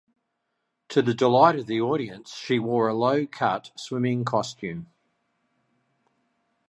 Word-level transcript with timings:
To 0.89 1.03
the 1.03 1.13
delight 1.13 1.59
of 1.59 1.67
the 1.67 1.79
audience 1.79 2.33
she 2.33 2.57
wore 2.57 2.87
a 2.87 2.93
low-cut 2.95 3.69
swimming 3.77 4.25
costume. 4.25 4.87